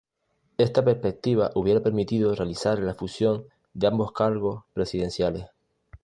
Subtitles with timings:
[0.57, 5.45] Esta perspectiva hubiera permitido realizar la fusión de ambos cargos presidenciales.